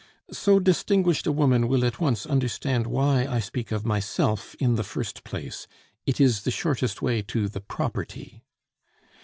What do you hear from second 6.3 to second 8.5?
the shortest way to the property."